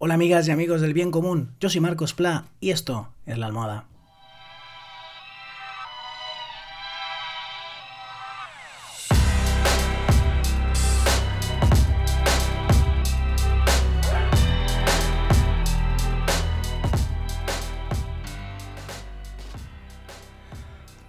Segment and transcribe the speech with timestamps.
[0.00, 3.46] Hola amigas y amigos del bien común, yo soy Marcos Pla y esto es La
[3.46, 3.88] Almohada.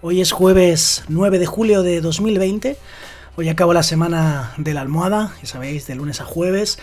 [0.02, 2.76] Hoy es jueves 9 de julio de 2020.
[3.40, 6.78] Hoy acabo la semana de la almohada, ya sabéis, de lunes a jueves.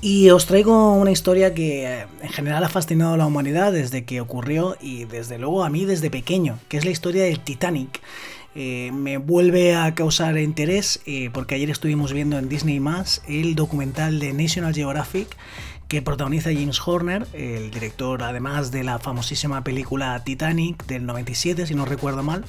[0.00, 4.04] Y os traigo una historia que eh, en general ha fascinado a la humanidad desde
[4.04, 8.00] que ocurrió y desde luego a mí desde pequeño, que es la historia del Titanic.
[8.54, 12.80] Eh, me vuelve a causar interés eh, porque ayer estuvimos viendo en Disney
[13.26, 15.36] el documental de National Geographic
[15.88, 21.74] que protagoniza James Horner, el director además de la famosísima película Titanic del 97, si
[21.74, 22.44] no recuerdo mal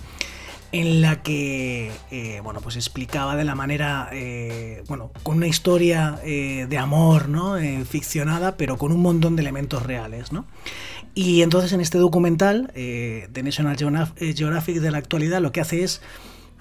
[0.72, 6.20] en la que eh, bueno pues explicaba de la manera eh, bueno con una historia
[6.24, 10.46] eh, de amor no ficcionada pero con un montón de elementos reales no
[11.14, 16.02] y entonces en este documental de National Geographic de la actualidad lo que hace es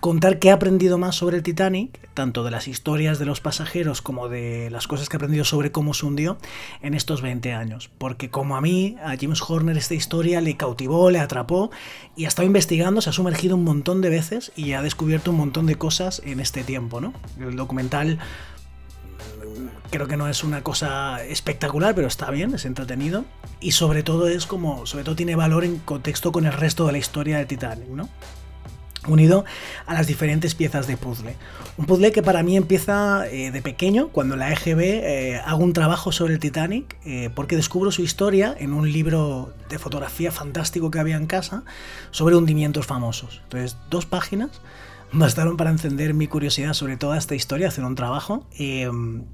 [0.07, 4.03] contar qué he aprendido más sobre el Titanic, tanto de las historias de los pasajeros
[4.03, 6.39] como de las cosas que he aprendido sobre cómo se hundió
[6.81, 7.91] en estos 20 años.
[7.99, 11.73] Porque como a mí, a James Horner esta historia le cautivó, le atrapó
[12.15, 15.39] y ha estado investigando, se ha sumergido un montón de veces y ha descubierto un
[15.39, 17.01] montón de cosas en este tiempo.
[17.01, 17.13] ¿no?
[17.41, 18.21] El documental
[19.91, 23.25] creo que no es una cosa espectacular, pero está bien, es entretenido
[23.59, 26.93] y sobre todo es como, sobre todo tiene valor en contexto con el resto de
[26.93, 28.09] la historia de Titanic, ¿no?
[29.09, 29.45] Unido
[29.87, 31.37] a las diferentes piezas de puzzle.
[31.77, 35.73] Un puzzle que para mí empieza eh, de pequeño, cuando la EGB eh, hago un
[35.73, 40.91] trabajo sobre el Titanic, eh, porque descubro su historia en un libro de fotografía fantástico
[40.91, 41.65] que había en casa
[42.11, 43.41] sobre hundimientos famosos.
[43.45, 44.63] Entonces, dos páginas
[45.13, 48.47] bastaron para encender mi curiosidad sobre toda esta historia, hacer un trabajo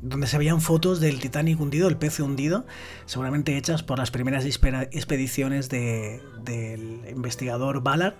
[0.03, 2.67] donde se veían fotos del Titanic hundido, el pez hundido,
[3.07, 8.15] seguramente hechas por las primeras expediciones del investigador Ballard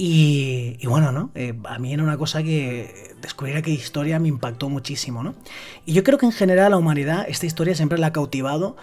[0.00, 1.30] y, bueno, ¿no?
[1.34, 5.34] Eh, a mí era una cosa que descubrir aquella historia me impactó muchísimo, ¿no?
[5.86, 8.76] Y yo creo que en general la humanidad esta historia siempre la ha cautivado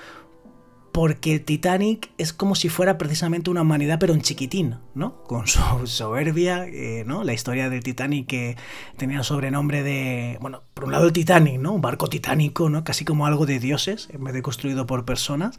[0.96, 5.24] porque el Titanic es como si fuera precisamente una humanidad pero en chiquitín, ¿no?
[5.24, 7.26] Con su soberbia, eh, ¿no?
[7.26, 8.56] La historia del Titanic que
[8.96, 11.74] tenía el sobrenombre de, bueno, por un lado el Titanic, ¿no?
[11.74, 12.86] Un barco titánico, ¿no?
[12.86, 15.58] Casi como algo de dioses, en vez de construido por personas,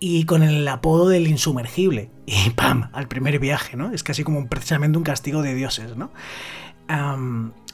[0.00, 2.90] y con el apodo del insumergible, y ¡pam!
[2.92, 3.90] al primer viaje, ¿no?
[3.90, 6.10] Es casi como precisamente un castigo de dioses, ¿no?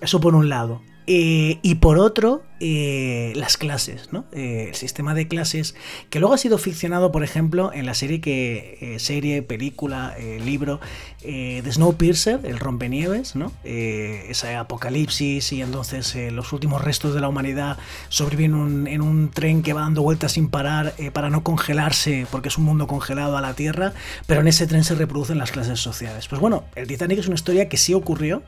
[0.01, 0.81] eso por un lado.
[1.13, 4.27] Eh, y por otro, eh, las clases, ¿no?
[4.31, 5.75] Eh, el sistema de clases
[6.09, 10.79] que luego ha sido ficcionado, por ejemplo, en la serie que serie, película, libro
[11.21, 13.51] de Snowpiercer, el rompenieves, ¿no?
[13.65, 17.77] ese apocalipsis y entonces los últimos restos de la humanidad
[18.09, 22.59] sobreviven en un tren que va dando vueltas sin parar para no congelarse, porque es
[22.59, 23.95] un mundo congelado a la Tierra,
[24.27, 26.29] pero en ese tren se reproducen las clases sociales.
[26.29, 28.43] Pues bueno, el Titanic es una historia que sí ocurrió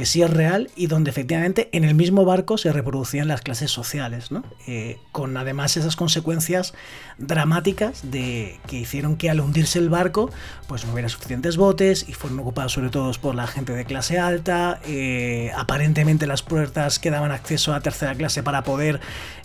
[0.00, 3.70] que sí es real y donde efectivamente en el mismo barco se reproducían las clases
[3.70, 4.42] sociales, ¿no?
[4.66, 6.72] Eh, con además esas consecuencias
[7.18, 10.30] dramáticas de que hicieron que al hundirse el barco
[10.68, 14.18] pues no hubiera suficientes botes y fueron ocupados sobre todo por la gente de clase
[14.18, 19.00] alta, eh, aparentemente las puertas que daban acceso a tercera clase para poder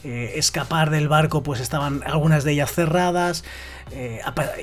[0.05, 3.43] eh, escapar del barco pues estaban algunas de ellas cerradas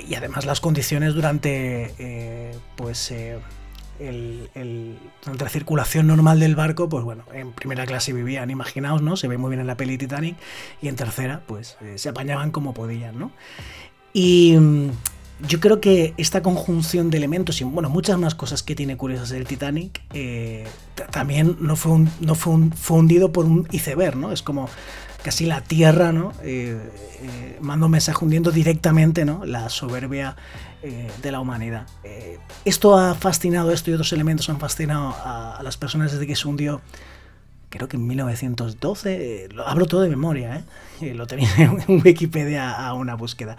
[0.08, 3.12] y además las condiciones durante pues
[4.08, 4.98] el, el,
[5.38, 9.16] la circulación normal del barco, pues bueno, en primera clase vivían, imaginaos, ¿no?
[9.16, 10.36] Se ve muy bien en la peli Titanic,
[10.80, 13.30] y en tercera, pues eh, se apañaban como podían, ¿no?
[14.12, 14.90] Y mm,
[15.48, 19.32] yo creo que esta conjunción de elementos y bueno, muchas más cosas que tiene curiosas
[19.32, 20.66] el Titanic, eh,
[21.10, 24.32] también no fue, un, no fue, un, fue hundido por un iceberg, ¿no?
[24.32, 24.68] Es como
[25.22, 26.32] casi la tierra, ¿no?
[26.42, 26.78] Eh,
[27.22, 29.44] eh, manda mensaje hundiendo directamente, ¿no?
[29.44, 30.36] La soberbia
[30.82, 31.86] eh, de la humanidad.
[32.64, 36.48] esto ha fascinado, esto y otros elementos han fascinado a, las personas desde que se
[36.48, 36.80] hundió,
[37.70, 40.64] creo que en 1912, lo, hablo todo de memoria,
[41.00, 41.48] lo tenía
[41.88, 43.56] en Wikipedia a una búsqueda.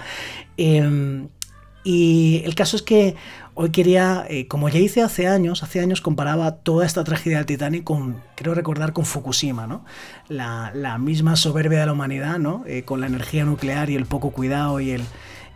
[1.84, 3.16] Y el caso es que
[3.56, 7.46] hoy quería, eh, como ya hice hace años, hace años comparaba toda esta tragedia del
[7.46, 9.84] Titanic con, creo recordar, con Fukushima, ¿no?
[10.30, 12.64] La, misma soberbia de la humanidad, ¿no?
[12.66, 15.04] Eh, con la energía nuclear y el poco cuidado y el...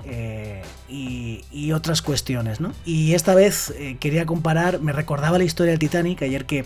[0.05, 2.71] Eh, y, otras cuestiones, ¿no?
[2.85, 6.65] Y esta vez quería comparar, me recordaba la historia del Titanic, ayer que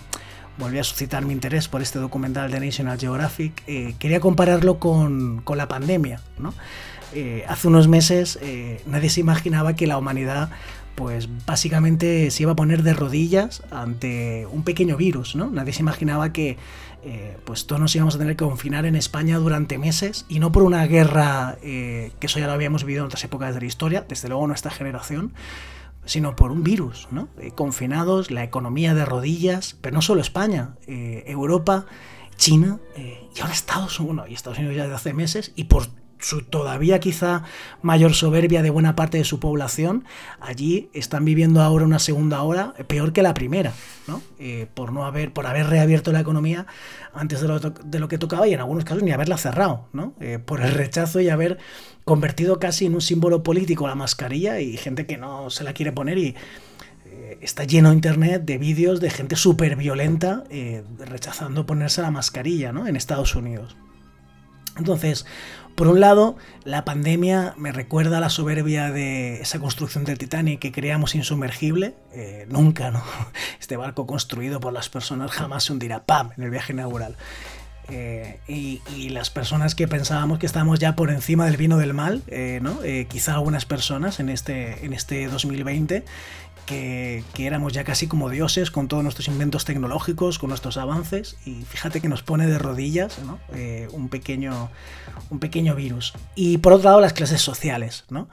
[0.62, 3.66] volví a suscitar mi interés por este documental de National Geographic,
[3.98, 6.54] quería compararlo con, con la pandemia, ¿no?
[7.14, 10.50] eh, hace unos meses eh, nadie se imaginaba que la humanidad
[10.96, 15.50] pues básicamente se iba a poner de rodillas ante un pequeño virus, ¿no?
[15.50, 16.58] Nadie se imaginaba que
[17.04, 20.52] eh, pues todos nos íbamos a tener que confinar en España durante meses y no
[20.52, 24.06] por una guerra que eso ya lo habíamos vivido en otras épocas de la historia,
[24.08, 25.32] desde luego nuestra generación,
[26.06, 27.30] sino por un virus, ¿no?
[27.56, 31.86] confinados, la economía de rodillas, pero no solo España, Europa,
[32.38, 35.88] China y ahora Estados Unidos, y Estados Unidos ya de hace meses, y por
[36.22, 37.44] su todavía quizá
[37.82, 40.06] mayor soberbia de buena parte de su población,
[40.40, 43.74] allí están viviendo ahora una segunda hora peor que la primera,
[44.08, 44.22] ¿no?
[44.40, 46.68] Eh, por no haber, por haber reabierto la economía
[47.14, 50.14] antes de lo, de lo que tocaba y en algunos casos ni haberla cerrado, ¿no?
[50.20, 51.58] Eh, por el rechazo y haber
[52.06, 55.92] convertido casi en un símbolo político la mascarilla y gente que no se la quiere
[55.92, 56.36] poner y
[57.06, 60.44] eh, está lleno internet de vídeos de gente súper violenta
[61.00, 62.88] rechazando ponerse la mascarilla, ¿no?
[62.88, 63.76] En Estados Unidos.
[64.78, 65.26] Entonces,
[65.76, 70.60] por un lado, la pandemia me recuerda a la soberbia de esa construcción del Titanic
[70.60, 71.96] que creamos insumergible.
[72.14, 73.04] Eh, nunca, ¿no?
[73.60, 77.16] Este barco construido por las personas jamás se hundirá, ¡pam!, en el viaje inaugural.
[77.90, 82.22] Eh, y, las personas que pensábamos que estábamos ya por encima del vino del mal,
[82.28, 82.80] eh, ¿no?
[83.10, 86.06] quizá algunas personas en este, en este 2020
[86.66, 91.64] que, éramos ya casi como dioses con todos nuestros inventos tecnológicos, con nuestros avances, y
[91.64, 93.18] fíjate que nos pone de rodillas
[93.54, 94.70] eh, un, pequeño,
[95.30, 96.14] un pequeño virus.
[96.36, 98.30] Y por otro lado, las clases sociales, ¿no?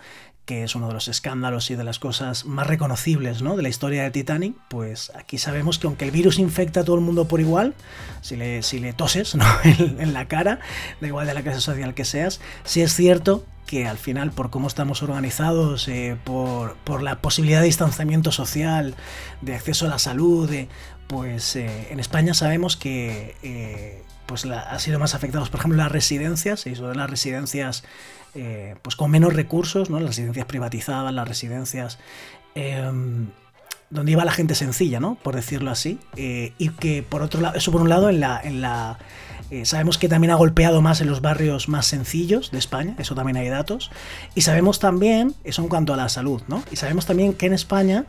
[0.49, 3.55] que es uno de los escándalos y de las cosas más reconocibles ¿no?
[3.55, 6.97] de la historia de Titanic, pues aquí sabemos que aunque el virus infecta a todo
[6.97, 7.75] el mundo por igual,
[8.23, 9.45] si le, si le toses ¿no?
[9.65, 10.61] en, la cara,
[11.03, 14.49] da igual de la clase social que seas, sí es cierto que al final, por
[14.49, 18.95] cómo estamos organizados, eh, por, la posibilidad de distanciamiento social,
[19.43, 20.51] de acceso a la salud,
[21.07, 25.93] pues eh, en España sabemos que eh, pues ha sido más afectados, por ejemplo, las
[25.93, 27.85] residencias, y las residencias
[28.83, 29.99] pues con menos recursos, ¿no?
[29.99, 31.99] las residencias privatizadas, las residencias
[32.55, 33.31] em,
[33.91, 35.17] donde iba la gente sencilla, ¿no?
[35.17, 38.41] por decirlo así, eh, y que por otro lado, eso por un lado, en la,
[38.43, 38.99] en la
[39.51, 43.15] eh, sabemos que también ha golpeado más en los barrios más sencillos de España, eso
[43.15, 43.91] también hay datos,
[44.35, 46.63] y sabemos también, eso en cuanto a la salud, ¿no?
[46.71, 48.05] y sabemos también que en España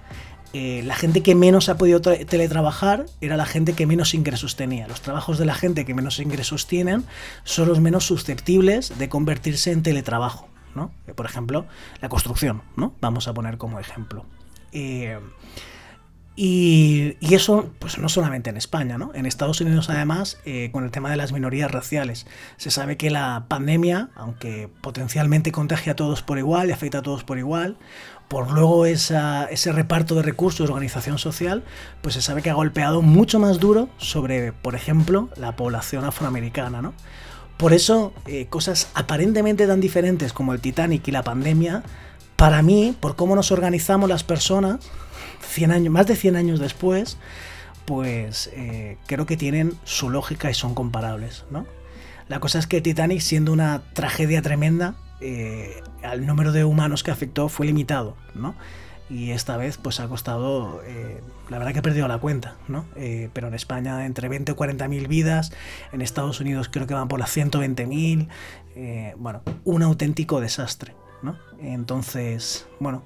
[0.52, 4.88] eh, la gente que menos ha podido teletrabajar era la gente que menos ingresos tenía.
[4.88, 7.04] Los trabajos de la gente que menos ingresos tienen
[7.44, 10.50] son los menos susceptibles de convertirse en teletrabajo.
[10.74, 10.92] ¿no?
[11.16, 11.68] Por ejemplo,
[12.02, 12.94] la construcción, ¿no?
[13.00, 14.26] Vamos a poner como ejemplo.
[14.72, 15.20] Eh,
[16.36, 19.12] y, eso, pues no solamente en España, ¿no?
[19.14, 20.40] En Estados Unidos, además,
[20.72, 25.92] con el tema de las minorías raciales, se sabe que la pandemia, aunque potencialmente contagia
[25.92, 27.78] a todos por igual y afecta a todos por igual,
[28.30, 31.64] por luego ese reparto de recursos organización social,
[32.02, 36.82] pues se sabe que ha golpeado mucho más duro sobre, por ejemplo, la población afroamericana,
[36.82, 36.94] ¿no?
[37.58, 41.84] Por eso, eh, cosas aparentemente tan diferentes como el Titanic y la pandemia,
[42.40, 44.90] para mí, por cómo nos organizamos las personas,
[45.42, 47.18] 100 años, más de 100 años después,
[47.84, 51.66] pues eh, creo que tienen su lógica y son comparables, ¿no?
[52.30, 57.12] La cosa es que Titanic, siendo una tragedia tremenda, eh, al número de humanos que
[57.12, 58.56] afectó fue limitado, ¿no?
[59.10, 61.20] Y esta vez pues ha costado, eh,
[61.50, 62.86] la verdad que he perdido la cuenta, ¿no?
[62.96, 65.52] Eh, pero en España entre 20 o 40 mil vidas,
[65.92, 68.30] en Estados Unidos creo que van por las 120 mil,
[69.18, 71.38] bueno, un auténtico desastre, ¿no?
[71.60, 73.04] Entonces, bueno,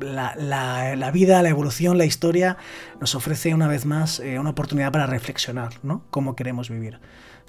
[0.00, 2.56] la, la, vida, la evolución, la historia
[3.00, 6.04] nos ofrece una vez más una oportunidad para reflexionar, ¿no?
[6.10, 6.98] Cómo queremos vivir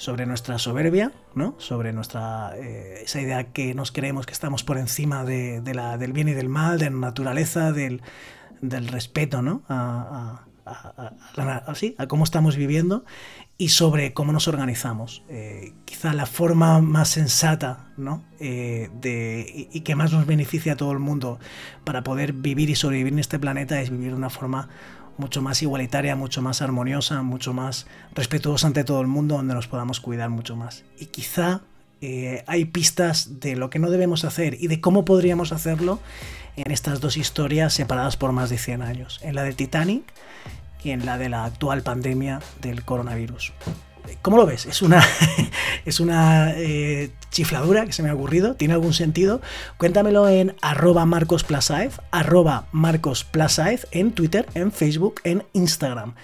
[0.02, 1.54] sobre nuestra soberbia, ¿no?
[1.60, 6.12] sobre nuestra, eh, esa idea que nos creemos que estamos por encima de, la, del
[6.12, 8.02] bien y del mal, de la naturaleza, del,
[8.62, 9.62] del respeto ¿no?
[9.70, 11.64] a, a,
[11.98, 13.04] a, cómo estamos viviendo
[13.58, 15.24] y sobre cómo nos organizamos.
[15.30, 18.24] Eh, quizá la forma más sensata ¿no?
[18.40, 21.40] Eh, de, y, que más nos beneficia a todo el mundo
[21.84, 24.70] para poder vivir y sobrevivir en este planeta es vivir de una forma
[25.18, 29.68] mucho más igualitaria, mucho más armoniosa, mucho más respetuosa ante todo el mundo, donde nos
[29.68, 30.84] podamos cuidar mucho más.
[30.98, 31.62] Y quizá
[32.02, 36.00] eh, hay pistas de lo que no debemos hacer y de cómo podríamos hacerlo
[36.56, 40.04] en estas dos historias separadas por más de 100 años, en la del Titanic
[40.84, 43.54] y en la de la actual pandemia del coronavirus.
[44.22, 44.66] ¿Cómo lo ves?
[44.66, 45.04] Es una,
[45.86, 48.56] es una eh, chifladura que se me ha ocurrido.
[48.56, 49.42] ¿Tiene algún sentido?
[49.78, 56.16] Cuéntamelo en arroba marcosplasaez, arroba marcosplasaez en Twitter, en Facebook, en Instagram.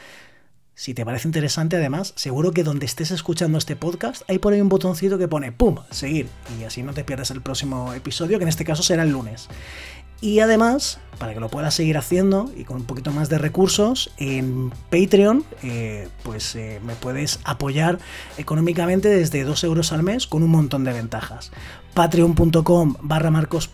[0.75, 4.61] Si te parece interesante, además, seguro que donde estés escuchando este podcast, hay por ahí
[4.61, 5.77] un botoncito que pone ¡pum!
[5.89, 6.29] seguir.
[6.59, 9.49] Y así no te pierdes el próximo episodio, que en este caso será el lunes.
[10.19, 14.11] Y además, para que lo puedas seguir haciendo y con un poquito más de recursos,
[14.17, 17.99] en Patreon, eh, pues eh, me puedes apoyar
[18.37, 21.51] económicamente desde 2 euros al mes con un montón de ventajas.
[21.93, 23.69] Patreon.com barra Marcos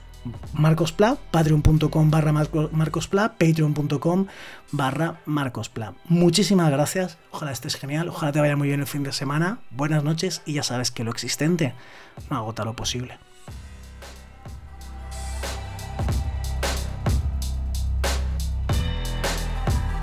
[0.54, 4.28] marcospla, patreon.com barra marcospla, patreon.com
[4.72, 5.96] barra marcospla.
[6.06, 10.04] Muchísimas gracias, ojalá estés genial, ojalá te vaya muy bien el fin de semana, buenas
[10.04, 11.74] noches y ya sabes que lo existente
[12.30, 13.18] no agota lo posible.